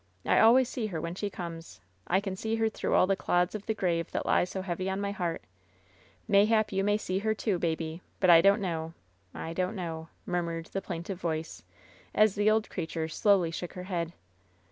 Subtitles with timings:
[0.25, 1.79] I always see her when she comes.
[2.07, 4.89] I can see her through all the clods of the grave that lie so heavy
[4.89, 5.43] on my heart
[6.27, 8.93] Mayhap you may see her, too, baby; but 1 don't know,
[9.35, 11.61] I don't know," murmured the plain tive voice,
[12.15, 14.13] as the old creature slowly shook her head.